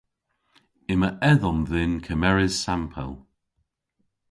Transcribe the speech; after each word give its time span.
Yma 0.93 1.09
edhom 1.31 1.59
dhyn 1.69 1.93
kemeres 2.05 2.55
sampel. 2.63 3.11